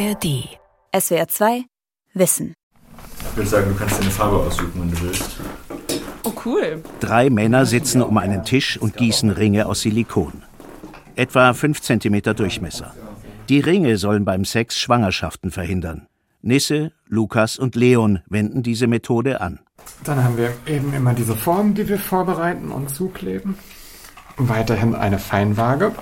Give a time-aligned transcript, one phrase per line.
[0.00, 0.48] ARD.
[0.98, 1.64] SWR 2
[2.14, 2.54] Wissen.
[3.30, 5.36] Ich würde sagen, du kannst deine Farbe aussuchen, wenn du willst.
[6.24, 6.82] Oh, cool.
[7.00, 10.42] Drei Männer sitzen um einen Tisch und gießen Ringe aus Silikon.
[11.16, 12.94] Etwa 5 cm Durchmesser.
[13.50, 16.06] Die Ringe sollen beim Sex Schwangerschaften verhindern.
[16.40, 19.60] Nisse, Lukas und Leon wenden diese Methode an.
[20.04, 23.58] Dann haben wir eben immer diese Form, die wir vorbereiten und zukleben.
[24.38, 25.92] Weiterhin eine Feinwaage,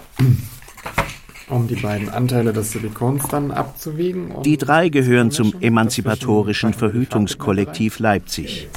[1.51, 4.31] um die beiden Anteile des Silikons dann abzuwiegen.
[4.31, 8.68] Und Die drei gehören zum emanzipatorischen Verhütungskollektiv Leipzig.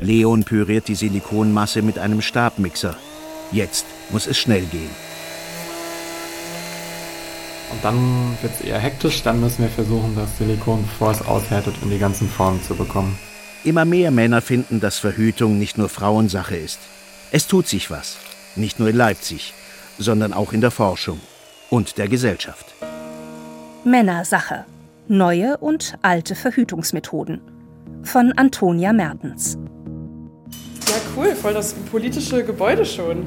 [0.00, 2.96] Leon püriert die Silikonmasse mit einem Stabmixer.
[3.52, 4.90] Jetzt muss es schnell gehen.
[7.72, 11.74] Und dann wird es eher hektisch, dann müssen wir versuchen, das Silikon, bevor es aushärtet,
[11.82, 13.18] in die ganzen Formen zu bekommen.
[13.64, 16.78] Immer mehr Männer finden, dass Verhütung nicht nur Frauensache ist.
[17.32, 18.18] Es tut sich was.
[18.56, 19.54] Nicht nur in Leipzig,
[19.98, 21.18] sondern auch in der Forschung
[21.70, 22.74] und der Gesellschaft.
[23.84, 24.64] Männersache.
[25.08, 27.40] Neue und alte Verhütungsmethoden.
[28.02, 29.58] Von Antonia Mertens.
[30.88, 33.26] Ja, cool, voll das politische Gebäude schon.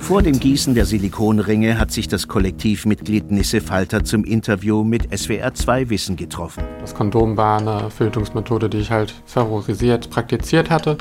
[0.00, 5.52] Vor dem Gießen der Silikonringe hat sich das Kollektivmitglied Nisse Falter zum Interview mit SWR
[5.52, 6.64] 2 Wissen getroffen.
[6.80, 10.96] Das Kondom war eine Verhütungsmethode, die ich halt favorisiert, praktiziert hatte.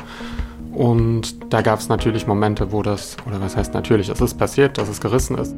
[0.78, 4.78] Und da gab es natürlich Momente, wo das, oder was heißt natürlich, es ist passiert,
[4.78, 5.56] dass es gerissen ist.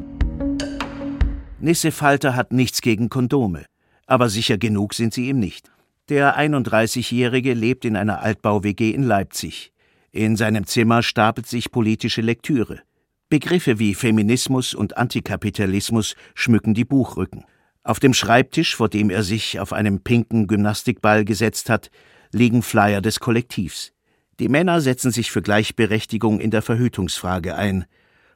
[1.60, 3.66] Nisse Falter hat nichts gegen Kondome,
[4.08, 5.70] aber sicher genug sind sie ihm nicht.
[6.08, 9.74] Der 31-Jährige lebt in einer Altbau-WG in Leipzig.
[10.14, 12.80] In seinem Zimmer stapelt sich politische Lektüre.
[13.28, 17.44] Begriffe wie Feminismus und Antikapitalismus schmücken die Buchrücken.
[17.84, 21.92] Auf dem Schreibtisch, vor dem er sich auf einem pinken Gymnastikball gesetzt hat,
[22.32, 23.92] liegen Flyer des Kollektivs.
[24.40, 27.86] Die Männer setzen sich für Gleichberechtigung in der Verhütungsfrage ein,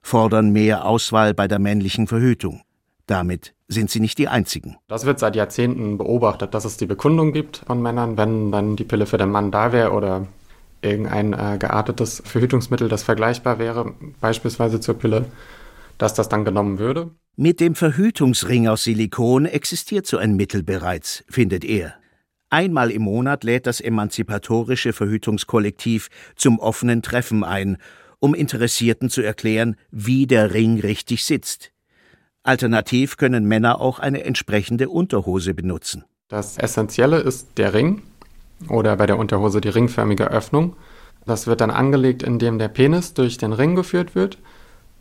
[0.01, 2.61] fordern mehr Auswahl bei der männlichen Verhütung.
[3.07, 4.75] Damit sind sie nicht die einzigen.
[4.87, 8.83] Das wird seit Jahrzehnten beobachtet, dass es die Bekundung gibt von Männern, wenn dann die
[8.83, 10.27] Pille für den Mann da wäre oder
[10.81, 15.25] irgendein äh, geartetes Verhütungsmittel, das vergleichbar wäre, beispielsweise zur Pille,
[15.97, 17.11] dass das dann genommen würde.
[17.37, 21.95] Mit dem Verhütungsring aus Silikon existiert so ein Mittel bereits, findet er.
[22.53, 27.77] Einmal im Monat lädt das emanzipatorische Verhütungskollektiv zum offenen Treffen ein,
[28.19, 31.71] um Interessierten zu erklären, wie der Ring richtig sitzt.
[32.43, 36.03] Alternativ können Männer auch eine entsprechende Unterhose benutzen.
[36.27, 38.03] Das Essentielle ist der Ring
[38.69, 40.75] oder bei der Unterhose die ringförmige Öffnung.
[41.25, 44.37] Das wird dann angelegt, indem der Penis durch den Ring geführt wird.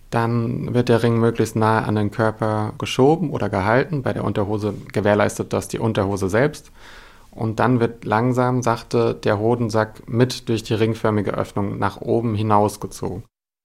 [0.08, 4.02] Dann wird der Ring möglichst nahe an den Körper geschoben oder gehalten.
[4.02, 6.72] Bei der Unterhose gewährleistet das die Unterhose selbst.
[7.32, 13.25] Und dann wird langsam, sachte der Hodensack mit durch die ringförmige Öffnung nach oben hinausgezogen.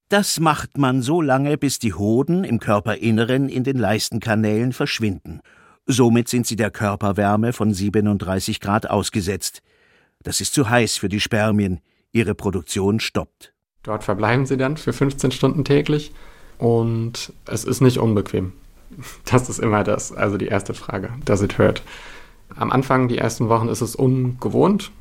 [0.10, 5.42] Das macht man so lange, bis die Hoden im Körperinneren in den Leistenkanälen verschwinden.
[5.86, 9.62] Somit sind sie der Körperwärme von 37 Grad ausgesetzt.
[10.24, 11.82] Das ist zu heiß für die Spermien.
[12.14, 13.54] Ihre Produktion stoppt.
[13.84, 16.14] Dort verbleiben sie dann für 15 Stunden täglich
[16.58, 18.54] und es ist nicht unbequem.
[19.26, 21.84] Das ist immer das, also die erste Frage, does it hurt?
[22.56, 24.92] Am Anfang, die ersten Wochen, ist es ungewohnt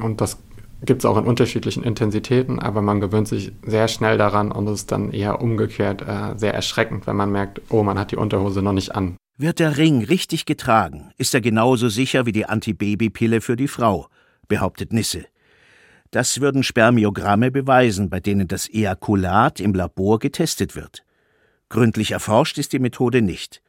[0.00, 0.38] und das
[0.84, 4.80] gibt es auch in unterschiedlichen Intensitäten, aber man gewöhnt sich sehr schnell daran und es
[4.80, 8.62] ist dann eher umgekehrt äh, sehr erschreckend, wenn man merkt, oh, man hat die Unterhose
[8.62, 9.16] noch nicht an.
[9.36, 14.08] Wird der Ring richtig getragen, ist er genauso sicher wie die Antibabypille für die Frau,
[14.46, 15.24] behauptet Nisse.
[16.10, 21.02] Das würden Spermiogramme beweisen, bei denen das Ejakulat im Labor getestet wird.
[21.68, 23.60] Gründlich erforscht ist die Methode nicht.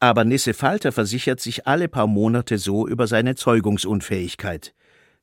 [0.00, 4.72] Aber Nisse Falter versichert sich alle paar Monate so über seine Zeugungsunfähigkeit.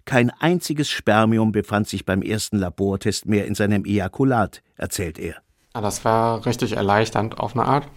[0.03, 5.35] Kein einziges Spermium befand sich beim ersten Labortest mehr in seinem Ejakulat, erzählt er.
[5.73, 7.87] Ja, das war richtig erleichternd auf eine Art,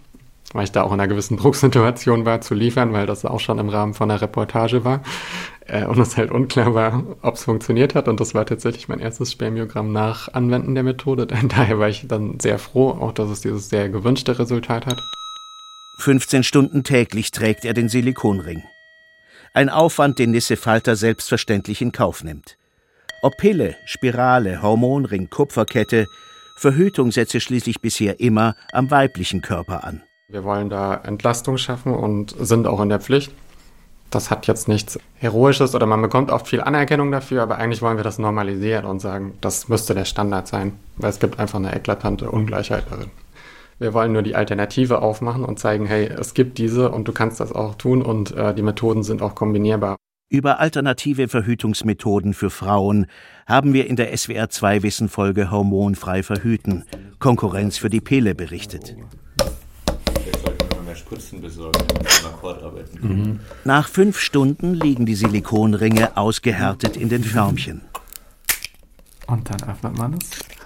[0.53, 3.59] weil ich da auch in einer gewissen Drucksituation war zu liefern, weil das auch schon
[3.59, 5.01] im Rahmen von einer Reportage war
[5.67, 8.07] äh, und es halt unklar war, ob es funktioniert hat.
[8.07, 11.27] Und das war tatsächlich mein erstes Spermiogramm nach Anwenden der Methode.
[11.49, 14.97] Daher war ich dann sehr froh, auch dass es dieses sehr gewünschte Resultat hat.
[15.99, 18.63] 15 Stunden täglich trägt er den Silikonring.
[19.53, 22.57] Ein Aufwand, den Nisse Falter selbstverständlich in Kauf nimmt.
[23.21, 26.07] Ob Pille, Spirale, Hormonring, Kupferkette,
[26.55, 30.01] Verhütung setze schließlich bisher immer am weiblichen Körper an.
[30.29, 33.31] Wir wollen da Entlastung schaffen und sind auch in der Pflicht.
[34.09, 37.97] Das hat jetzt nichts Heroisches oder man bekommt oft viel Anerkennung dafür, aber eigentlich wollen
[37.97, 41.75] wir das normalisieren und sagen, das müsste der Standard sein, weil es gibt einfach eine
[41.75, 43.11] eklatante Ungleichheit darin.
[43.79, 47.39] Wir wollen nur die Alternative aufmachen und zeigen, hey, es gibt diese und du kannst
[47.39, 49.95] das auch tun und äh, die Methoden sind auch kombinierbar.
[50.29, 53.07] Über alternative Verhütungsmethoden für Frauen
[53.47, 56.83] haben wir in der SWR 2 Wissenfolge Hormonfrei verhüten,
[57.19, 58.97] Konkurrenz für die Pille berichtet.
[59.39, 61.79] noch mehr Spritzen besorgen.
[63.01, 63.39] Mhm.
[63.63, 67.81] Nach fünf Stunden liegen die Silikonringe ausgehärtet in den Förmchen.
[69.25, 70.58] Und dann öffnet man es.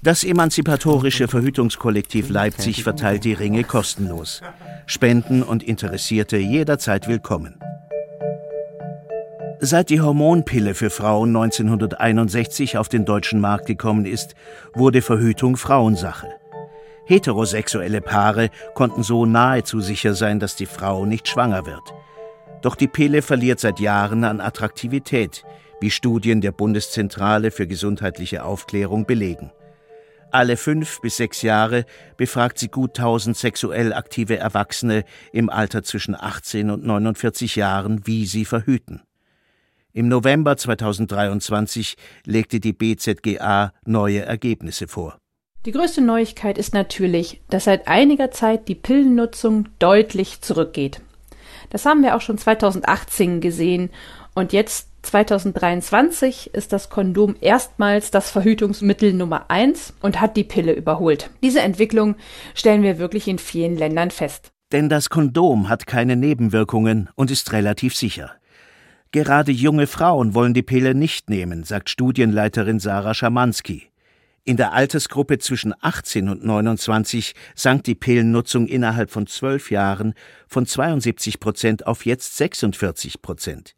[0.00, 4.42] Das emanzipatorische Verhütungskollektiv Leipzig verteilt die Ringe kostenlos.
[4.86, 7.58] Spenden und Interessierte jederzeit willkommen.
[9.58, 14.36] Seit die Hormonpille für Frauen 1961 auf den deutschen Markt gekommen ist,
[14.72, 16.28] wurde Verhütung Frauensache.
[17.06, 21.92] Heterosexuelle Paare konnten so nahezu sicher sein, dass die Frau nicht schwanger wird.
[22.62, 25.44] Doch die Pille verliert seit Jahren an Attraktivität,
[25.80, 29.50] wie Studien der Bundeszentrale für gesundheitliche Aufklärung belegen.
[30.30, 31.86] Alle fünf bis sechs Jahre
[32.16, 38.26] befragt sie gut 1000 sexuell aktive Erwachsene im Alter zwischen 18 und 49 Jahren, wie
[38.26, 39.02] sie verhüten.
[39.94, 45.18] Im November 2023 legte die BZGA neue Ergebnisse vor.
[45.64, 51.00] Die größte Neuigkeit ist natürlich, dass seit einiger Zeit die Pillennutzung deutlich zurückgeht.
[51.70, 53.90] Das haben wir auch schon 2018 gesehen
[54.34, 60.72] und jetzt 2023 ist das Kondom erstmals das Verhütungsmittel Nummer eins und hat die Pille
[60.72, 61.30] überholt.
[61.42, 62.16] Diese Entwicklung
[62.54, 64.50] stellen wir wirklich in vielen Ländern fest.
[64.72, 68.32] Denn das Kondom hat keine Nebenwirkungen und ist relativ sicher.
[69.10, 73.90] Gerade junge Frauen wollen die Pille nicht nehmen, sagt Studienleiterin Sarah Schamanski.
[74.44, 80.14] In der Altersgruppe zwischen 18 und 29 sank die Pillennutzung innerhalb von zwölf Jahren
[80.46, 83.74] von 72 Prozent auf jetzt 46 Prozent.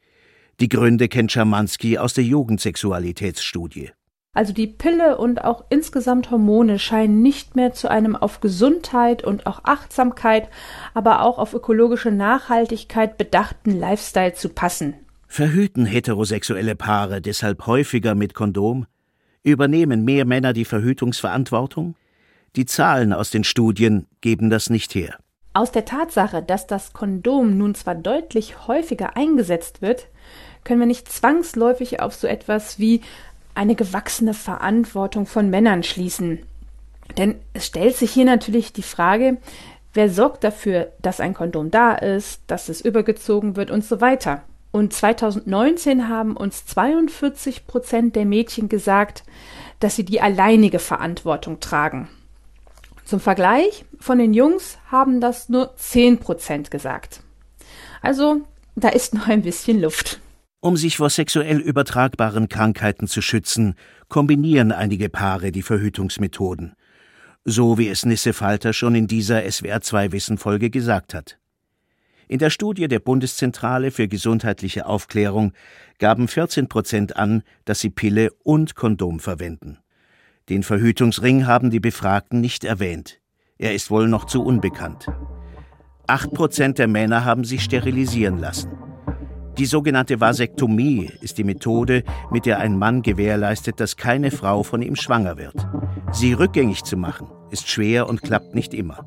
[0.60, 3.92] Die Gründe kennt Schamanski aus der Jugendsexualitätsstudie.
[4.32, 9.46] Also die Pille und auch insgesamt Hormone scheinen nicht mehr zu einem auf Gesundheit und
[9.46, 10.48] auch Achtsamkeit,
[10.94, 14.94] aber auch auf ökologische Nachhaltigkeit bedachten Lifestyle zu passen.
[15.26, 18.86] Verhüten heterosexuelle Paare deshalb häufiger mit Kondom?
[19.42, 21.96] Übernehmen mehr Männer die Verhütungsverantwortung?
[22.56, 25.16] Die Zahlen aus den Studien geben das nicht her.
[25.52, 30.06] Aus der Tatsache, dass das Kondom nun zwar deutlich häufiger eingesetzt wird,
[30.64, 33.00] können wir nicht zwangsläufig auf so etwas wie
[33.54, 36.40] eine gewachsene Verantwortung von Männern schließen.
[37.18, 39.38] Denn es stellt sich hier natürlich die Frage,
[39.92, 44.42] wer sorgt dafür, dass ein Kondom da ist, dass es übergezogen wird und so weiter.
[44.72, 49.24] Und 2019 haben uns 42 Prozent der Mädchen gesagt,
[49.80, 52.08] dass sie die alleinige Verantwortung tragen.
[53.04, 57.22] Zum Vergleich, von den Jungs haben das nur 10 Prozent gesagt.
[58.02, 58.42] Also,
[58.76, 60.20] da ist noch ein bisschen Luft.
[60.62, 63.74] Um sich vor sexuell übertragbaren Krankheiten zu schützen,
[64.08, 66.74] kombinieren einige Paare die Verhütungsmethoden.
[67.46, 71.38] So wie es Nisse Falter schon in dieser SWR2-Wissen-Folge gesagt hat.
[72.28, 75.54] In der Studie der Bundeszentrale für gesundheitliche Aufklärung
[75.98, 79.78] gaben 14 Prozent an, dass sie Pille und Kondom verwenden.
[80.50, 83.20] Den Verhütungsring haben die Befragten nicht erwähnt.
[83.56, 85.06] Er ist wohl noch zu unbekannt.
[86.06, 88.70] Acht Prozent der Männer haben sich sterilisieren lassen.
[89.60, 94.80] Die sogenannte Vasektomie ist die Methode, mit der ein Mann gewährleistet, dass keine Frau von
[94.80, 95.68] ihm schwanger wird.
[96.12, 99.04] Sie rückgängig zu machen, ist schwer und klappt nicht immer.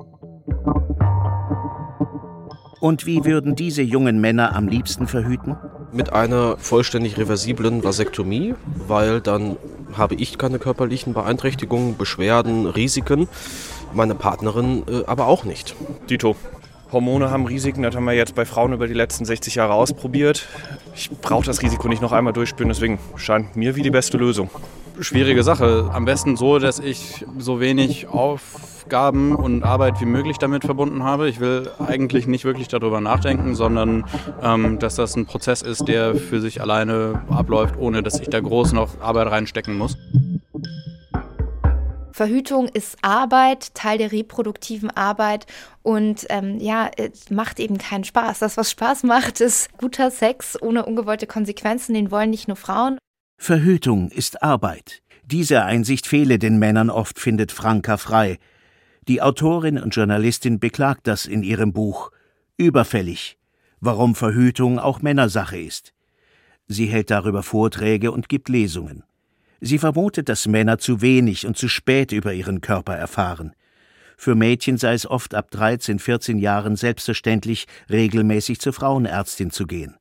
[2.79, 5.57] Und wie würden diese jungen Männer am liebsten verhüten?
[5.91, 8.53] Mit einer vollständig reversiblen Vasektomie,
[8.87, 9.57] weil dann
[9.97, 13.27] habe ich keine körperlichen Beeinträchtigungen, Beschwerden, Risiken,
[13.91, 15.75] meine Partnerin äh, aber auch nicht.
[16.11, 16.35] Dito.
[16.93, 20.47] Hormone haben Risiken, das haben wir jetzt bei Frauen über die letzten 60 Jahre ausprobiert.
[20.95, 24.49] Ich brauche das Risiko nicht noch einmal durchspüren, deswegen scheint mir wie die beste Lösung.
[24.99, 25.89] Schwierige Sache.
[25.91, 31.03] Am besten so, dass ich so wenig auf Aufgaben und Arbeit wie möglich damit verbunden
[31.03, 31.29] habe.
[31.29, 34.03] Ich will eigentlich nicht wirklich darüber nachdenken, sondern
[34.41, 38.41] ähm, dass das ein Prozess ist, der für sich alleine abläuft, ohne dass ich da
[38.41, 39.97] groß noch Arbeit reinstecken muss.
[42.13, 45.47] Verhütung ist Arbeit, Teil der reproduktiven Arbeit
[45.81, 48.37] und ähm, ja, es macht eben keinen Spaß.
[48.39, 51.95] Das, was Spaß macht, ist guter Sex ohne ungewollte Konsequenzen.
[51.95, 52.99] Den wollen nicht nur Frauen.
[53.39, 55.01] Verhütung ist Arbeit.
[55.25, 58.37] Diese Einsicht fehle den Männern oft, findet Franka Frei.
[59.07, 62.11] Die Autorin und Journalistin beklagt das in ihrem Buch
[62.57, 63.39] Überfällig,
[63.79, 65.93] warum Verhütung auch Männersache ist.
[66.67, 69.03] Sie hält darüber Vorträge und gibt Lesungen.
[69.65, 73.53] Sie vermutet, dass Männer zu wenig und zu spät über ihren Körper erfahren.
[74.17, 79.95] Für Mädchen sei es oft ab 13, 14 Jahren selbstverständlich, regelmäßig zur Frauenärztin zu gehen.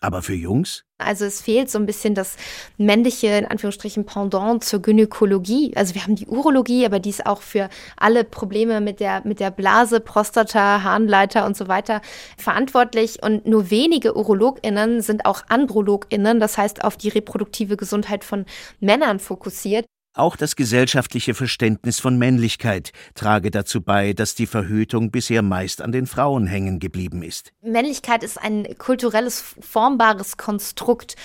[0.00, 0.84] Aber für Jungs?
[0.98, 2.36] Also es fehlt so ein bisschen das
[2.76, 5.72] männliche, in Anführungsstrichen, Pendant zur Gynäkologie.
[5.74, 9.40] Also wir haben die Urologie, aber die ist auch für alle Probleme mit der, mit
[9.40, 12.00] der Blase, Prostata, Harnleiter und so weiter
[12.36, 13.22] verantwortlich.
[13.22, 18.44] Und nur wenige UrologInnen sind auch AndrologInnen, das heißt auf die reproduktive Gesundheit von
[18.80, 19.86] Männern fokussiert.
[20.16, 25.92] Auch das gesellschaftliche Verständnis von Männlichkeit trage dazu bei, dass die Verhütung bisher meist an
[25.92, 27.52] den Frauen hängen geblieben ist.
[27.60, 31.16] Männlichkeit ist ein kulturelles, formbares Konstrukt.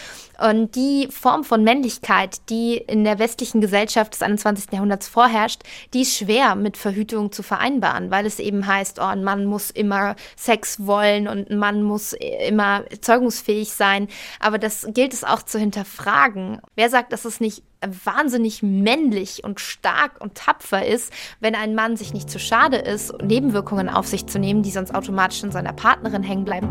[0.46, 4.74] Und die Form von Männlichkeit, die in der westlichen Gesellschaft des 21.
[4.74, 5.62] Jahrhunderts vorherrscht,
[5.94, 9.72] die ist schwer mit Verhütung zu vereinbaren, weil es eben heißt, oh, ein Mann muss
[9.72, 14.10] immer Sex wollen und ein Mann muss immer zeugungsfähig sein.
[14.42, 16.60] Aber das gilt es auch zu hinterfragen.
[16.76, 17.64] Wer sagt, dass es nicht
[18.06, 23.14] wahnsinnig männlich und stark und tapfer ist, wenn ein Mann sich nicht zu schade ist,
[23.22, 26.70] Nebenwirkungen auf sich zu nehmen, die sonst automatisch in seiner Partnerin hängen bleiben.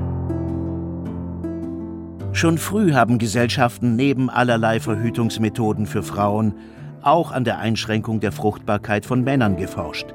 [2.33, 6.55] Schon früh haben Gesellschaften neben allerlei Verhütungsmethoden für Frauen
[7.03, 10.15] auch an der Einschränkung der Fruchtbarkeit von Männern geforscht.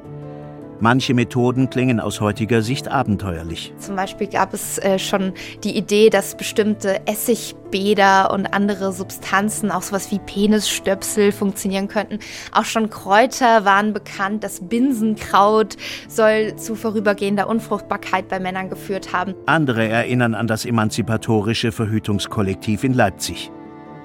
[0.79, 3.73] Manche Methoden klingen aus heutiger Sicht abenteuerlich.
[3.79, 9.81] Zum Beispiel gab es äh, schon die Idee, dass bestimmte Essigbäder und andere Substanzen, auch
[9.81, 12.19] sowas wie Penisstöpsel, funktionieren könnten.
[12.51, 14.43] Auch schon Kräuter waren bekannt.
[14.43, 15.77] Das Binsenkraut
[16.09, 19.33] soll zu vorübergehender Unfruchtbarkeit bei Männern geführt haben.
[19.45, 23.49] Andere erinnern an das emanzipatorische Verhütungskollektiv in Leipzig.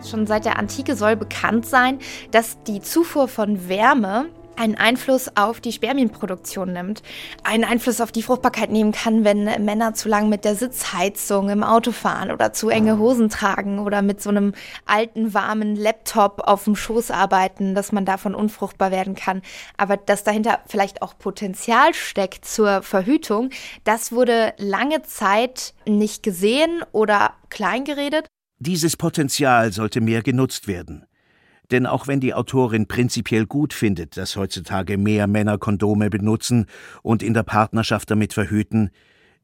[0.08, 1.98] Schon seit der Antike soll bekannt sein,
[2.30, 4.26] dass die Zufuhr von Wärme
[4.56, 7.02] einen Einfluss auf die Spermienproduktion nimmt,
[7.44, 11.62] einen Einfluss auf die Fruchtbarkeit nehmen kann, wenn Männer zu lang mit der Sitzheizung im
[11.62, 14.54] Auto fahren oder zu enge Hosen tragen oder mit so einem
[14.86, 19.42] alten, warmen Laptop auf dem Schoß arbeiten, dass man davon unfruchtbar werden kann.
[19.76, 23.50] Aber dass dahinter vielleicht auch Potenzial steckt zur Verhütung,
[23.84, 28.26] das wurde lange Zeit nicht gesehen oder kleingeredet.
[28.58, 31.06] Dieses Potenzial sollte mehr genutzt werden.
[31.70, 36.66] Denn auch wenn die Autorin prinzipiell gut findet, dass heutzutage mehr Männer Kondome benutzen
[37.02, 38.90] und in der Partnerschaft damit verhüten,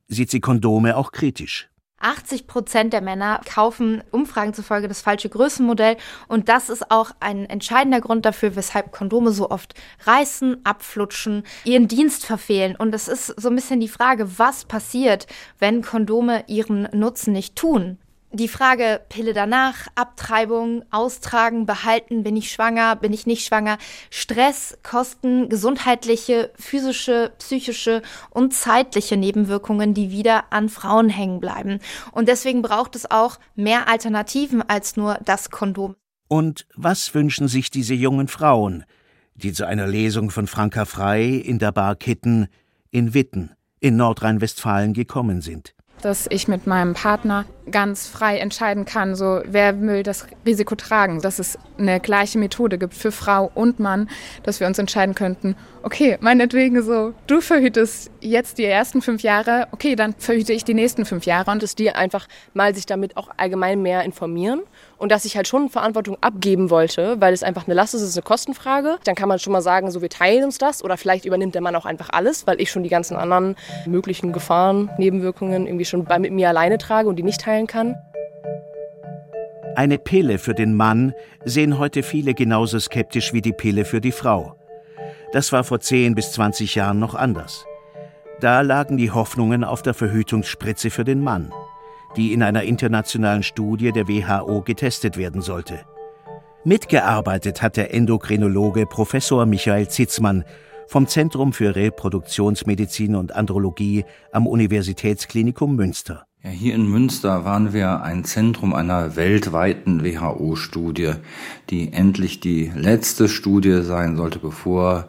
[0.09, 1.69] sieht sie Kondome auch kritisch.
[1.99, 5.97] 80 Prozent der Männer kaufen Umfragen zufolge das falsche Größenmodell
[6.29, 11.89] und das ist auch ein entscheidender Grund dafür, weshalb Kondome so oft reißen, abflutschen, ihren
[11.89, 12.77] Dienst verfehlen.
[12.77, 15.27] Und es ist so ein bisschen die Frage, was passiert,
[15.59, 17.99] wenn Kondome ihren Nutzen nicht tun?
[18.37, 23.79] Die Frage Pille danach, Abtreibung, Austragen, Behalten, bin ich schwanger, bin ich nicht schwanger,
[24.11, 31.81] Stress, Kosten, gesundheitliche, physische, psychische und zeitliche Nebenwirkungen, die wieder an Frauen hängen bleiben.
[32.13, 35.97] Und deswegen braucht es auch mehr Alternativen als nur das Kondom.
[36.29, 38.85] Und was wünschen sich diese jungen Frauen,
[39.35, 42.49] die zu einer Lesung von Franka Frei in der Bar Kitten
[42.91, 45.75] in Witten in Nordrhein-Westfalen gekommen sind?
[46.03, 51.21] Dass ich mit meinem Partner ganz frei entscheiden kann, so wer will das Risiko tragen,
[51.21, 54.09] dass es eine gleiche Methode gibt für Frau und Mann,
[54.45, 59.69] dass wir uns entscheiden könnten, okay, meinetwegen so, du verhütest jetzt die ersten fünf Jahre,
[59.73, 61.51] okay, dann verhüte ich die nächsten fünf Jahre.
[61.51, 64.61] Und dass die einfach mal sich damit auch allgemein mehr informieren
[64.99, 68.11] und dass ich halt schon Verantwortung abgeben wollte, weil es einfach eine Last ist, es
[68.11, 68.99] ist eine Kostenfrage.
[69.05, 71.63] Dann kann man schon mal sagen, so wir teilen uns das oder vielleicht übernimmt der
[71.63, 73.57] Mann auch einfach alles, weil ich schon die ganzen anderen
[73.87, 77.95] möglichen Gefahren, Nebenwirkungen irgendwie schon bei, mit mir alleine trage und die nicht teilen kann.
[79.77, 81.13] Eine Pille für den Mann
[81.45, 84.57] sehen heute viele genauso skeptisch wie die Pille für die Frau.
[85.33, 87.67] Das war vor 10 bis 20 Jahren noch anders.
[88.41, 91.53] Da lagen die Hoffnungen auf der Verhütungsspritze für den Mann
[92.17, 95.81] die in einer internationalen Studie der WHO getestet werden sollte.
[96.65, 100.45] Mitgearbeitet hat der Endokrinologe Professor Michael Zitzmann
[100.89, 106.25] vom Zentrum für Reproduktionsmedizin und Andrologie am Universitätsklinikum Münster.
[106.43, 111.15] Ja, hier in Münster waren wir ein Zentrum einer weltweiten WHO-Studie,
[111.71, 115.09] die endlich die letzte Studie sein sollte, bevor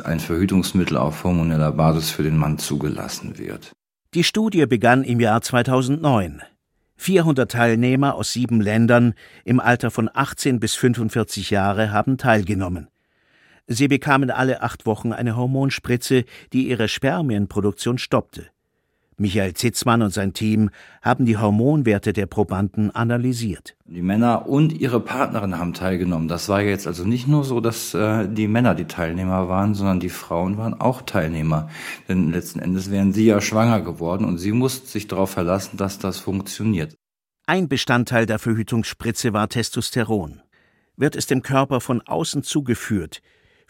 [0.00, 3.72] ein Verhütungsmittel auf hormoneller Basis für den Mann zugelassen wird.
[4.14, 6.42] Die Studie begann im Jahr 2009.
[6.96, 12.88] 400 Teilnehmer aus sieben Ländern im Alter von 18 bis 45 Jahre haben teilgenommen.
[13.66, 18.46] Sie bekamen alle acht Wochen eine Hormonspritze, die ihre Spermienproduktion stoppte.
[19.18, 20.70] Michael Zitzmann und sein Team
[21.02, 23.76] haben die Hormonwerte der Probanden analysiert.
[23.86, 26.28] Die Männer und ihre Partnerin haben teilgenommen.
[26.28, 30.00] Das war jetzt also nicht nur so, dass äh, die Männer die Teilnehmer waren, sondern
[30.00, 31.68] die Frauen waren auch Teilnehmer.
[32.08, 35.98] Denn letzten Endes wären sie ja schwanger geworden und sie mussten sich darauf verlassen, dass
[35.98, 36.96] das funktioniert.
[37.46, 40.40] Ein Bestandteil der Verhütungsspritze war Testosteron.
[40.96, 43.20] Wird es dem Körper von außen zugeführt,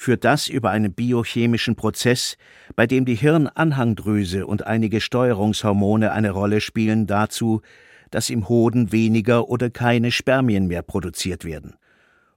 [0.02, 2.37] führt das über einen biochemischen Prozess,
[2.75, 7.62] bei dem die Hirnanhangdrüse und einige Steuerungshormone eine Rolle spielen, dazu,
[8.11, 11.75] dass im Hoden weniger oder keine Spermien mehr produziert werden.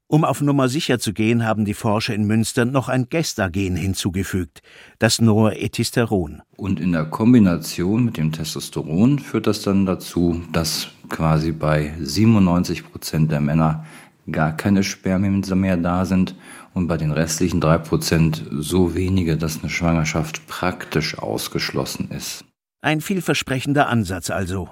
[0.08, 4.62] Um auf Nummer sicher zu gehen, haben die Forscher in Münster noch ein Gestagen hinzugefügt,
[5.00, 6.44] das Norethisteron.
[6.58, 12.88] Und in der Kombination mit dem Testosteron führt das dann dazu, dass quasi bei 97
[12.88, 13.86] Prozent der Männer
[14.32, 16.36] gar keine Spermien mehr da sind
[16.76, 22.46] und bei den restlichen drei Prozent so wenige, dass eine Schwangerschaft praktisch ausgeschlossen ist.
[22.82, 24.70] Ein vielversprechender Ansatz also.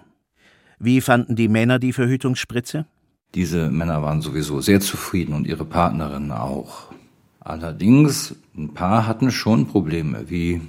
[0.77, 2.85] Wie fanden die Männer die Verhütungsspritze?
[3.33, 6.91] Diese Männer waren sowieso sehr zufrieden und ihre Partnerinnen auch.
[7.39, 10.61] Allerdings, ein paar hatten schon Probleme, wie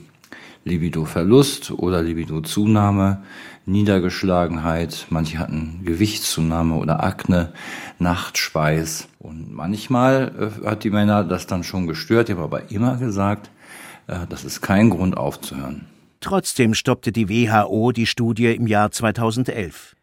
[0.65, 3.23] Libidoverlust oder Libidozunahme,
[3.67, 7.53] Niedergeschlagenheit, manche hatten Gewichtszunahme oder Akne,
[7.99, 12.97] Nachtschweiß und manchmal äh, hat die Männer das dann schon gestört, die haben aber immer
[12.97, 13.51] gesagt,
[14.07, 15.87] äh, das ist kein Grund aufzuhören.
[16.21, 19.97] Trotzdem stoppte die WHO die Studie im Jahr 2011.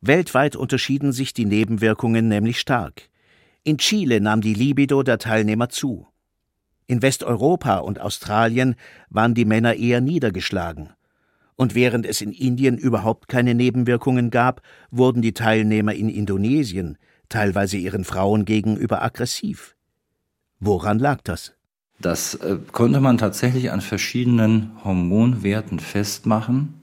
[0.00, 3.08] Weltweit unterschieden sich die Nebenwirkungen nämlich stark.
[3.64, 6.06] In Chile nahm die Libido der Teilnehmer zu.
[6.86, 8.74] In Westeuropa und Australien
[9.10, 10.90] waren die Männer eher niedergeschlagen.
[11.60, 16.96] Und während es in Indien überhaupt keine Nebenwirkungen gab, wurden die Teilnehmer in Indonesien
[17.28, 19.76] teilweise ihren Frauen gegenüber aggressiv.
[20.58, 21.52] Woran lag das?
[22.00, 26.80] Das äh, konnte man tatsächlich an verschiedenen Hormonwerten festmachen.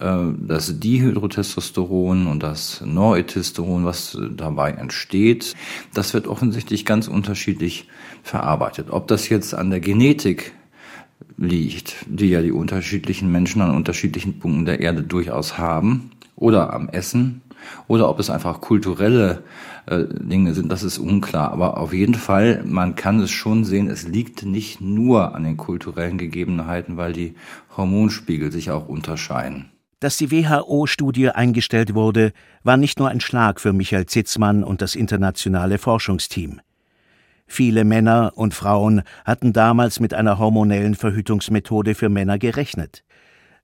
[0.00, 5.54] Äh, das Dihydrotestosteron und das Noretestosteron, was äh, dabei entsteht,
[5.92, 7.88] das wird offensichtlich ganz unterschiedlich
[8.22, 8.86] verarbeitet.
[8.88, 10.54] Ob das jetzt an der Genetik
[11.36, 16.88] liegt, die ja die unterschiedlichen Menschen an unterschiedlichen Punkten der Erde durchaus haben, oder am
[16.88, 17.42] Essen,
[17.86, 19.42] oder ob es einfach kulturelle
[19.86, 21.52] äh, Dinge sind, das ist unklar.
[21.52, 25.56] Aber auf jeden Fall, man kann es schon sehen, es liegt nicht nur an den
[25.56, 27.34] kulturellen Gegebenheiten, weil die
[27.76, 29.70] Hormonspiegel sich auch unterscheiden.
[30.00, 32.32] Dass die WHO-Studie eingestellt wurde,
[32.62, 36.60] war nicht nur ein Schlag für Michael Zitzmann und das internationale Forschungsteam.
[37.48, 43.02] Viele Männer und Frauen hatten damals mit einer hormonellen Verhütungsmethode für Männer gerechnet.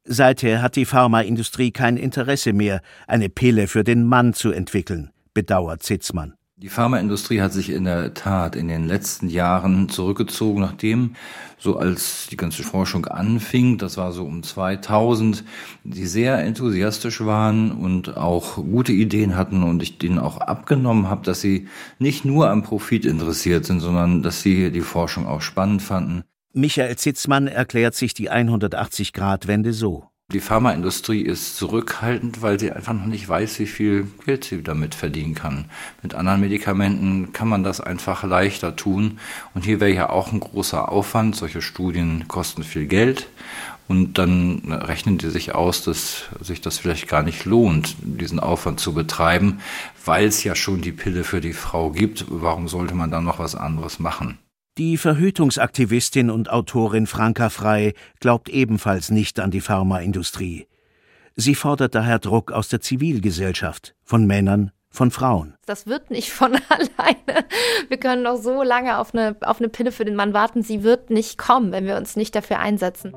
[0.04, 5.82] Seither hat die Pharmaindustrie kein Interesse mehr, eine Pille für den Mann zu entwickeln, bedauert
[5.82, 6.34] Zitzmann.
[6.56, 11.16] Die Pharmaindustrie hat sich in der Tat in den letzten Jahren zurückgezogen, nachdem
[11.58, 15.42] so als die ganze Forschung anfing, das war so um 2000,
[15.82, 21.24] die sehr enthusiastisch waren und auch gute Ideen hatten und ich denen auch abgenommen habe,
[21.24, 21.66] dass sie
[21.98, 26.22] nicht nur am Profit interessiert sind, sondern dass sie die Forschung auch spannend fanden.
[26.52, 30.08] Michael Zitzmann erklärt sich die 180-Grad-Wende so.
[30.32, 34.94] Die Pharmaindustrie ist zurückhaltend, weil sie einfach noch nicht weiß, wie viel Geld sie damit
[34.94, 35.66] verdienen kann.
[36.02, 39.18] Mit anderen Medikamenten kann man das einfach leichter tun.
[39.54, 41.36] Und hier wäre ja auch ein großer Aufwand.
[41.36, 43.28] Solche Studien kosten viel Geld.
[43.86, 48.80] Und dann rechnen die sich aus, dass sich das vielleicht gar nicht lohnt, diesen Aufwand
[48.80, 49.60] zu betreiben,
[50.06, 52.24] weil es ja schon die Pille für die Frau gibt.
[52.28, 54.38] Warum sollte man dann noch was anderes machen?
[54.76, 60.66] Die Verhütungsaktivistin und Autorin Franka Frei glaubt ebenfalls nicht an die Pharmaindustrie.
[61.36, 65.54] Sie fordert daher Druck aus der Zivilgesellschaft, von Männern, von Frauen.
[65.64, 67.46] Das wird nicht von alleine.
[67.86, 70.64] Wir können noch so lange auf eine, auf eine Pille für den Mann warten.
[70.64, 73.12] Sie wird nicht kommen, wenn wir uns nicht dafür einsetzen.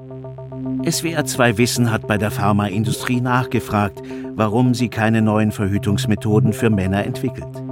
[0.88, 4.04] SWR 2 Wissen hat bei der Pharmaindustrie nachgefragt,
[4.36, 7.63] warum sie keine neuen Verhütungsmethoden für Männer entwickelt.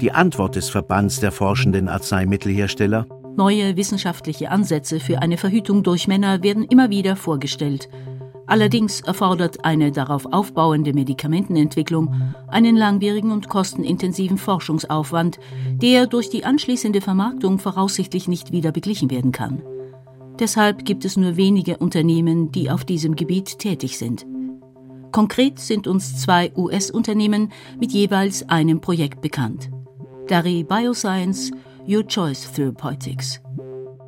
[0.00, 6.42] Die Antwort des Verbands der forschenden Arzneimittelhersteller Neue wissenschaftliche Ansätze für eine Verhütung durch Männer
[6.42, 7.90] werden immer wieder vorgestellt.
[8.46, 12.14] Allerdings erfordert eine darauf aufbauende Medikamentenentwicklung
[12.48, 15.38] einen langwierigen und kostenintensiven Forschungsaufwand,
[15.82, 19.62] der durch die anschließende Vermarktung voraussichtlich nicht wieder beglichen werden kann.
[20.38, 24.26] Deshalb gibt es nur wenige Unternehmen, die auf diesem Gebiet tätig sind.
[25.12, 29.70] Konkret sind uns zwei US-Unternehmen mit jeweils einem Projekt bekannt.
[30.28, 31.52] Dari Bioscience,
[31.88, 33.40] Your Choice Therapeutics.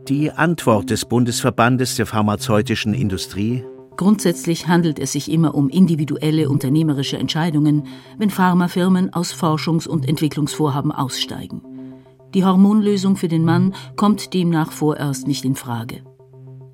[0.09, 3.65] Die Antwort des Bundesverbandes der pharmazeutischen Industrie
[3.97, 7.87] Grundsätzlich handelt es sich immer um individuelle unternehmerische Entscheidungen,
[8.17, 11.63] wenn Pharmafirmen aus Forschungs- und Entwicklungsvorhaben aussteigen.
[12.35, 16.03] Die Hormonlösung für den Mann kommt demnach vorerst nicht in Frage.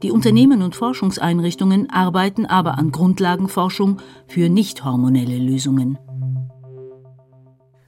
[0.03, 5.99] Die Unternehmen und Forschungseinrichtungen arbeiten aber an Grundlagenforschung für nicht hormonelle Lösungen.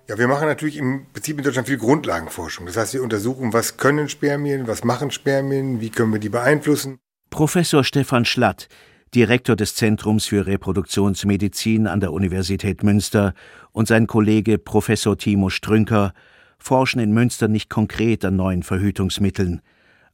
[0.09, 2.67] Ja, wir machen natürlich im Prinzip in Deutschland viel Grundlagenforschung.
[2.67, 6.99] Das heißt, wir untersuchen, was können Spermien, was machen Spermien, wie können wir die beeinflussen.
[7.31, 8.69] Professor Stefan Schlatt,
[9.17, 13.35] Direktor des Zentrums für Reproduktionsmedizin an der Universität Münster,
[13.73, 16.15] und sein Kollege Professor Timo Strünker
[16.57, 19.61] forschen in Münster nicht konkret an neuen Verhütungsmitteln,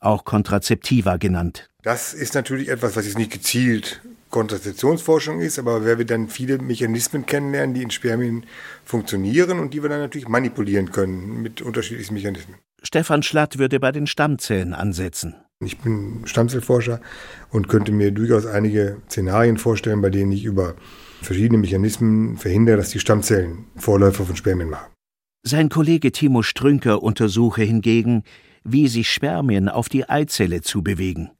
[0.01, 1.69] auch Kontrazeptiva genannt.
[1.83, 4.01] Das ist natürlich etwas, was jetzt nicht gezielt
[4.33, 8.45] Kontrazeptionsforschung ist, aber wer wir dann viele Mechanismen kennenlernen, die in Spermien
[8.85, 12.57] funktionieren und die wir dann natürlich manipulieren können mit unterschiedlichen Mechanismen.
[12.83, 15.37] Stefan Schlatt würde bei den Stammzellen ansetzen.
[15.61, 17.01] Ich bin Stammzellforscher
[17.51, 20.75] und könnte mir durchaus einige Szenarien vorstellen, bei denen ich über
[21.21, 24.91] verschiedene Mechanismen verhindere, dass die Stammzellen Vorläufer von Spermien machen.
[25.45, 28.25] Sein Kollege Timo Strünker untersuche hingegen,
[28.65, 31.31] wie sich Spermien auf die Eizelle zu bewegen.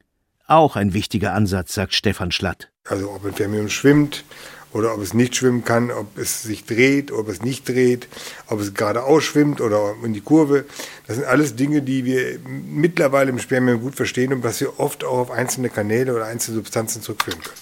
[0.47, 2.71] Auch ein wichtiger Ansatz, sagt Stefan Schlatt.
[2.85, 4.25] Also ob ein Spermium schwimmt
[4.73, 8.09] oder ob es nicht schwimmen kann, ob es sich dreht, ob es nicht dreht,
[8.49, 10.65] ob es geradeaus schwimmt oder in die Kurve.
[11.07, 15.05] Das sind alles Dinge, die wir mittlerweile im Spermium gut verstehen und was wir oft
[15.05, 17.57] auch auf einzelne Kanäle oder einzelne Substanzen zurückführen können.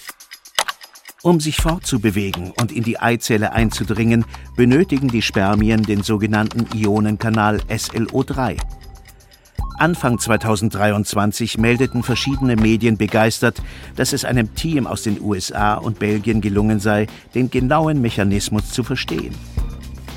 [1.23, 8.57] Um sich fortzubewegen und in die Eizelle einzudringen, benötigen die Spermien den sogenannten Ionenkanal SLO3.
[9.77, 13.61] Anfang 2023 meldeten verschiedene Medien begeistert,
[13.95, 18.83] dass es einem Team aus den USA und Belgien gelungen sei, den genauen Mechanismus zu
[18.83, 19.35] verstehen.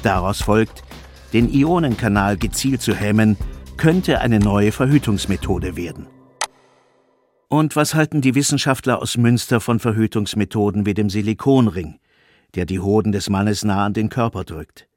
[0.03, 0.83] Daraus folgt,
[1.33, 3.37] den Ionenkanal gezielt zu hemmen,
[3.77, 6.07] könnte eine neue Verhütungsmethode werden.
[7.49, 12.01] Und was halten die Wissenschaftler aus Münster von Verhütungsmethoden wie dem Silikonring,
[12.55, 14.89] der die Hoden des Mannes nah an den Körper drückt?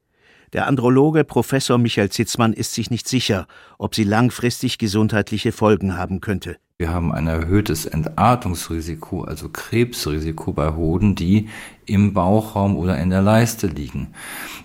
[0.54, 6.22] Der Androloge Professor Michael Zitzmann ist sich nicht sicher, ob sie langfristig gesundheitliche Folgen haben
[6.22, 6.56] könnte.
[6.78, 11.48] Wir haben ein erhöhtes Entartungsrisiko, also Krebsrisiko bei Hoden, die
[11.84, 14.14] im Bauchraum oder in der Leiste liegen.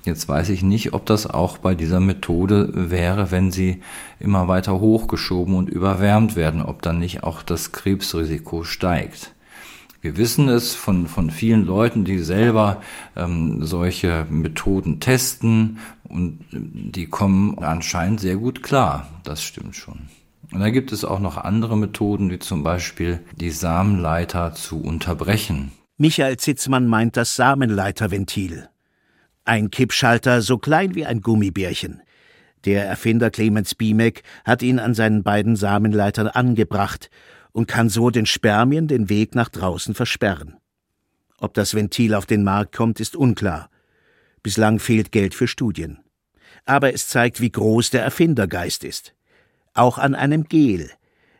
[0.05, 3.81] Jetzt weiß ich nicht, ob das auch bei dieser Methode wäre, wenn sie
[4.19, 9.33] immer weiter hochgeschoben und überwärmt werden, ob dann nicht auch das Krebsrisiko steigt.
[10.03, 12.81] Wir wissen es von, von vielen Leuten, die selber
[13.15, 19.07] ähm, solche Methoden testen und die kommen anscheinend sehr gut klar.
[19.23, 20.09] Das stimmt schon.
[20.51, 25.71] Und da gibt es auch noch andere Methoden, wie zum Beispiel die Samenleiter zu unterbrechen.
[25.95, 28.67] Michael Zitzmann meint das Samenleiterventil.
[29.45, 32.01] Ein Kippschalter so klein wie ein Gummibärchen.
[32.65, 37.09] Der Erfinder Clemens Biemek hat ihn an seinen beiden Samenleitern angebracht
[37.53, 40.57] und kann so den Spermien den Weg nach draußen versperren.
[41.39, 43.69] Ob das Ventil auf den Markt kommt, ist unklar.
[44.41, 45.99] Bislang fehlt Geld für Studien.
[46.65, 49.13] Aber es zeigt, wie groß der Erfindergeist ist.
[49.73, 50.91] Auch an einem Gel,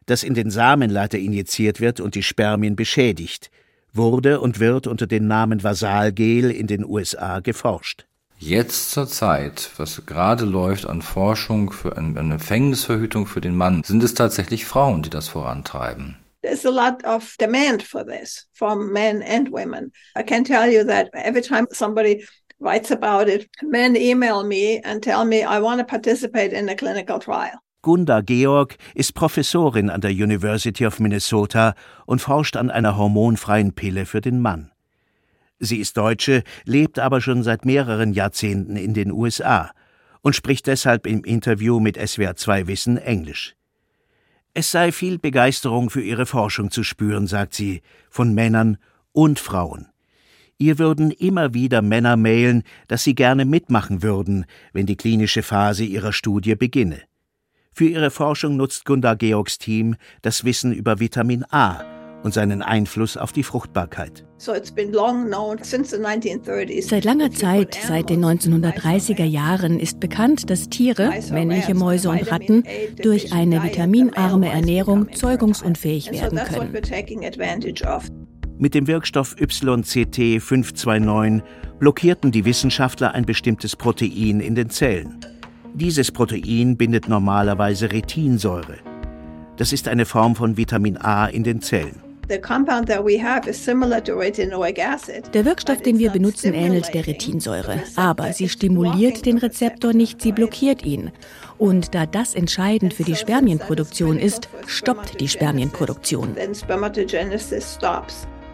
[0.06, 3.50] das in den Samenleiter injiziert wird und die Spermien beschädigt,
[3.94, 8.06] wurde und wird unter dem Namen Vasalgel in den USA geforscht.
[8.46, 14.04] Jetzt zur Zeit, was gerade läuft an Forschung für eine Empfängnisverhütung für den Mann, sind
[14.04, 16.18] es tatsächlich Frauen, die das vorantreiben.
[16.42, 19.94] There's a lot of demand for this from men and women.
[20.20, 22.26] I can tell you that every time somebody
[22.60, 26.76] writes about it, men email me and tell me I want to participate in a
[26.76, 27.62] clinical trial.
[27.82, 31.76] Gunda Georg ist Professorin an der University of Minnesota
[32.06, 34.73] und forscht an einer hormonfreien Pille für den Mann.
[35.66, 39.72] Sie ist Deutsche, lebt aber schon seit mehreren Jahrzehnten in den USA
[40.22, 43.56] und spricht deshalb im Interview mit SWR2 Wissen Englisch.
[44.54, 48.78] Es sei viel Begeisterung für ihre Forschung zu spüren, sagt sie, von Männern
[49.14, 49.88] und Frauen.
[50.58, 55.86] Ihr würden immer wieder Männer mailen, dass sie gerne mitmachen würden, wenn die klinische Phase
[55.86, 57.02] ihrer Studie beginne.
[57.72, 63.18] Für ihre Forschung nutzt Gunda Georgs Team das Wissen über Vitamin A, und seinen Einfluss
[63.18, 64.26] auf die Fruchtbarkeit.
[64.38, 64.74] Seit
[67.06, 72.64] langer Zeit, seit den 1930er Jahren, ist bekannt, dass Tiere, männliche Mäuse und Ratten,
[73.02, 76.74] durch eine vitaminarme Ernährung zeugungsunfähig werden können.
[78.58, 81.44] Mit dem Wirkstoff YCT 529
[81.80, 85.20] blockierten die Wissenschaftler ein bestimmtes Protein in den Zellen.
[85.74, 88.78] Dieses Protein bindet normalerweise Retinsäure.
[89.58, 92.03] Das ist eine Form von Vitamin A in den Zellen.
[95.34, 100.32] Der Wirkstoff, den wir benutzen, ähnelt der Retinsäure, aber sie stimuliert den Rezeptor nicht, sie
[100.32, 101.12] blockiert ihn.
[101.58, 106.36] Und da das entscheidend für die Spermienproduktion ist, stoppt die Spermienproduktion.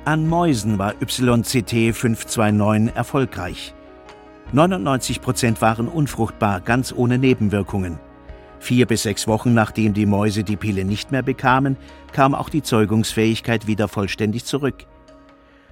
[0.05, 3.75] An Mäusen war YCT 529 erfolgreich.
[4.51, 7.99] 99 Prozent waren unfruchtbar, ganz ohne Nebenwirkungen.
[8.59, 11.77] Vier bis sechs Wochen nachdem die Mäuse die Pille nicht mehr bekamen,
[12.11, 14.85] kam auch die Zeugungsfähigkeit wieder vollständig zurück.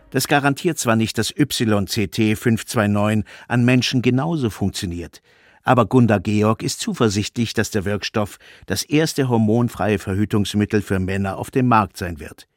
[0.09, 5.21] Das garantiert zwar nicht, dass YCT 529 an Menschen genauso funktioniert,
[5.63, 11.51] aber Gunda Georg ist zuversichtlich, dass der Wirkstoff das erste hormonfreie Verhütungsmittel für Männer auf
[11.51, 12.47] dem Markt sein wird.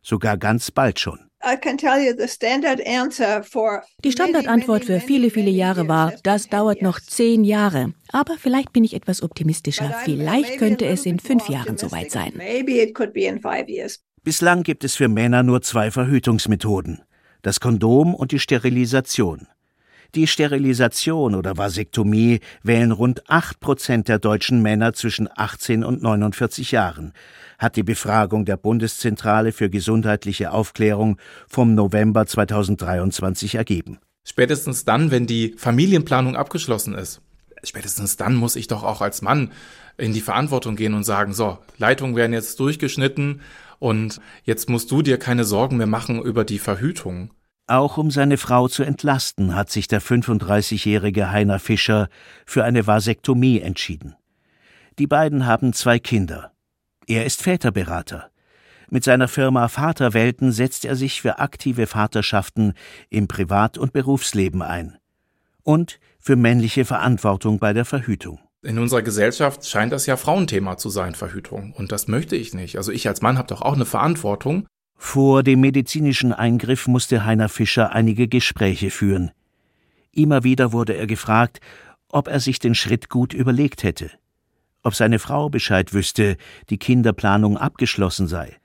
[0.00, 1.18] Sogar ganz bald schon.
[4.04, 7.92] Die Standardantwort für viele, viele Jahre war, das dauert noch zehn Jahre.
[8.10, 9.94] Aber vielleicht bin ich etwas optimistischer.
[10.04, 12.32] Vielleicht könnte es in fünf Jahren soweit sein.
[14.24, 17.02] Bislang gibt es für Männer nur zwei Verhütungsmethoden.
[17.42, 19.46] Das Kondom und die Sterilisation.
[20.14, 26.72] Die Sterilisation oder Vasektomie wählen rund acht Prozent der deutschen Männer zwischen 18 und 49
[26.72, 27.12] Jahren
[27.58, 33.98] hat die Befragung der Bundeszentrale für gesundheitliche Aufklärung vom November 2023 ergeben.
[34.24, 37.20] Spätestens dann, wenn die Familienplanung abgeschlossen ist.
[37.62, 39.50] spätestens dann muss ich doch auch als Mann
[39.96, 43.40] in die Verantwortung gehen und sagen, so, Leitungen werden jetzt durchgeschnitten
[43.78, 47.30] und jetzt musst du dir keine Sorgen mehr machen über die Verhütung.
[47.68, 52.08] Auch um seine Frau zu entlasten, hat sich der 35-jährige Heiner Fischer
[52.44, 54.14] für eine Vasektomie entschieden.
[54.98, 56.52] Die beiden haben zwei Kinder.
[57.08, 58.30] Er ist Väterberater.
[58.88, 62.74] Mit seiner Firma Vaterwelten setzt er sich für aktive Vaterschaften
[63.10, 64.96] im Privat- und Berufsleben ein.
[65.64, 68.38] Und für männliche Verantwortung bei der Verhütung.
[68.62, 71.72] In unserer Gesellschaft scheint das ja Frauenthema zu sein, Verhütung.
[71.72, 72.76] Und das möchte ich nicht.
[72.78, 74.66] Also ich als Mann habe doch auch eine Verantwortung.
[74.96, 79.30] Vor dem medizinischen Eingriff musste Heiner Fischer einige Gespräche führen.
[80.12, 81.60] Immer wieder wurde er gefragt,
[82.08, 84.10] ob er sich den Schritt gut überlegt hätte,
[84.82, 86.36] ob seine Frau Bescheid wüsste,
[86.70, 88.56] die Kinderplanung abgeschlossen sei.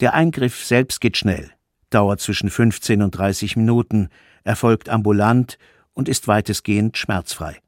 [0.00, 1.50] Der Eingriff selbst geht schnell,
[1.90, 4.08] dauert zwischen 15 und 30 Minuten,
[4.44, 5.58] erfolgt ambulant
[5.94, 7.58] und ist weitestgehend schmerzfrei.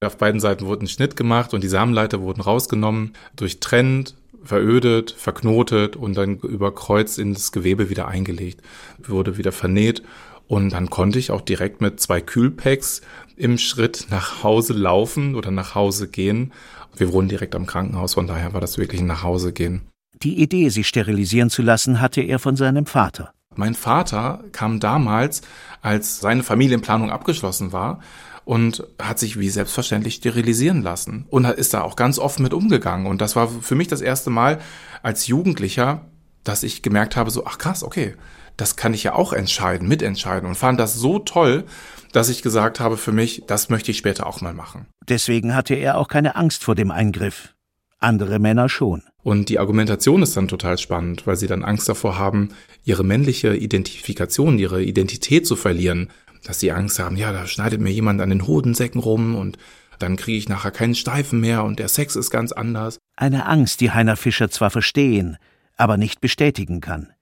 [0.00, 5.96] Auf beiden Seiten wurde ein Schnitt gemacht und die Samenleiter wurden rausgenommen, durchtrennt, verödet, verknotet
[5.96, 8.62] und dann überkreuzt ins Gewebe wieder eingelegt,
[8.98, 10.02] wurde wieder vernäht
[10.48, 13.02] und dann konnte ich auch direkt mit zwei Kühlpacks
[13.36, 16.52] im Schritt nach Hause laufen oder nach Hause gehen.
[16.96, 19.82] Wir wohnen direkt am Krankenhaus, von daher war das wirklich ein nach Hause gehen.
[20.22, 23.32] Die Idee, sich sterilisieren zu lassen, hatte er von seinem Vater.
[23.54, 25.42] Mein Vater kam damals,
[25.82, 28.00] als seine Familienplanung abgeschlossen war,
[28.48, 33.06] und hat sich wie selbstverständlich sterilisieren lassen und ist da auch ganz offen mit umgegangen.
[33.06, 34.58] Und das war für mich das erste Mal
[35.02, 36.06] als Jugendlicher,
[36.44, 38.14] dass ich gemerkt habe, so, ach krass, okay,
[38.56, 41.64] das kann ich ja auch entscheiden, mitentscheiden und fand das so toll,
[42.12, 44.86] dass ich gesagt habe für mich, das möchte ich später auch mal machen.
[45.06, 47.54] Deswegen hatte er auch keine Angst vor dem Eingriff.
[47.98, 49.02] Andere Männer schon.
[49.22, 52.50] Und die Argumentation ist dann total spannend, weil sie dann Angst davor haben,
[52.82, 56.08] ihre männliche Identifikation, ihre Identität zu verlieren,
[56.48, 59.58] dass sie Angst haben, ja, da schneidet mir jemand an den Hodensäcken rum und
[59.98, 62.96] dann kriege ich nachher keinen Steifen mehr und der Sex ist ganz anders.
[63.16, 65.36] Eine Angst, die Heiner Fischer zwar verstehen,
[65.76, 67.12] aber nicht bestätigen kann.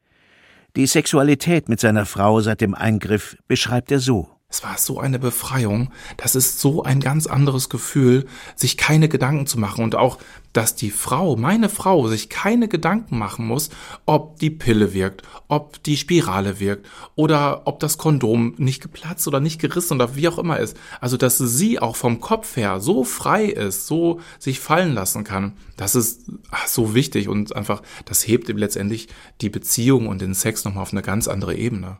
[0.77, 4.31] Die Sexualität mit seiner Frau seit dem Eingriff beschreibt er so.
[4.57, 5.91] Es war so eine Befreiung.
[6.17, 10.17] Das ist so ein ganz anderes Gefühl, sich keine Gedanken zu machen und auch,
[10.55, 13.69] dass die Frau, meine Frau, sich keine Gedanken machen muss,
[14.07, 19.41] ob die Pille wirkt, ob die Spirale wirkt oder ob das Kondom nicht geplatzt oder
[19.41, 20.75] nicht gerissen oder wie auch immer ist.
[21.03, 25.53] Also, dass sie auch vom Kopf her so frei ist, so sich fallen lassen kann.
[25.77, 26.31] Das ist
[26.67, 29.09] so wichtig und einfach, das hebt letztendlich
[29.43, 31.99] die Beziehung und den Sex nochmal auf eine ganz andere Ebene.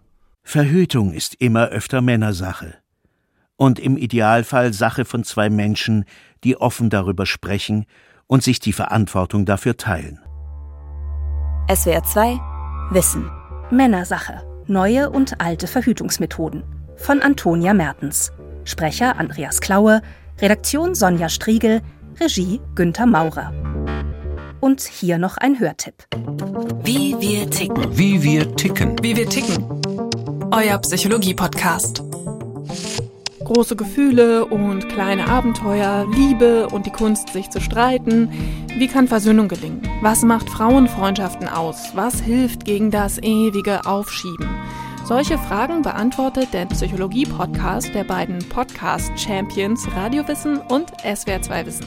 [0.49, 2.75] Verhütung ist immer öfter Männersache.
[3.57, 6.05] Und im Idealfall Sache von zwei Menschen,
[6.45, 7.85] die offen darüber sprechen
[8.29, 10.21] und sich die Verantwortung dafür teilen.
[11.69, 12.39] SWR 2
[12.93, 13.29] Wissen.
[13.73, 14.47] Männersache.
[14.69, 16.63] Neue und alte Verhütungsmethoden.
[16.95, 18.31] Von Antonia Mertens.
[18.63, 20.01] Sprecher Andreas Klaue.
[20.41, 21.83] Redaktion Sonja Striegel.
[22.21, 23.53] Regie Günther Maurer.
[24.61, 26.05] Und hier noch ein Hörtipp.
[26.85, 27.99] Wie wir ticken.
[27.99, 28.97] Wie wir ticken.
[29.03, 29.76] Wie wir ticken
[30.57, 32.03] euer Psychologie-Podcast.
[33.45, 38.31] Große Gefühle und kleine Abenteuer, Liebe und die Kunst, sich zu streiten.
[38.79, 39.83] Wie kann Versöhnung gelingen?
[40.01, 41.91] Was macht Frauenfreundschaften aus?
[41.95, 44.49] Was hilft gegen das ewige Aufschieben?
[45.05, 51.87] Solche Fragen beantwortet der Psychologie-Podcast der beiden Podcast-Champions Radiowissen und SWR2 Wissen.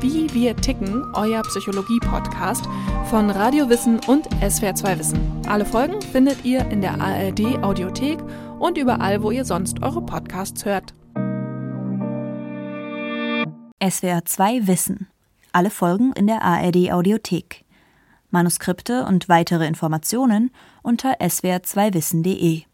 [0.00, 2.68] Wie wir ticken, euer Psychologie-Podcast
[3.10, 5.18] von Radio Wissen und SWR2 Wissen.
[5.48, 8.20] Alle Folgen findet ihr in der ARD Audiothek
[8.60, 10.94] und überall, wo ihr sonst eure Podcasts hört.
[13.82, 15.08] SWR 2 Wissen.
[15.50, 17.64] Alle Folgen in der ARD Audiothek.
[18.30, 22.62] Manuskripte und weitere Informationen unter swr2wissen.de